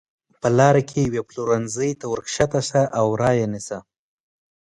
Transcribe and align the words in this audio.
په 0.41 0.47
لاره 0.57 0.81
کې 0.89 0.99
یوې 1.07 1.21
پلورنځۍ 1.29 1.91
ته 1.99 2.05
ورکښته 2.13 2.61
شه 2.67 2.81
او 2.99 3.07
را 3.21 3.31
یې 3.39 3.45
نیسه. 3.53 3.77